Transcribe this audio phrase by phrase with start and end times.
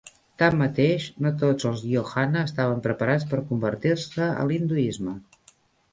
[0.41, 5.19] Tanmateix, no tots els "lohana" estaven preparats per convertir-se a l'hinduisme.